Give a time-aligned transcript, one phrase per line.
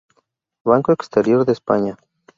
[0.63, 1.95] Banco Exterior de España.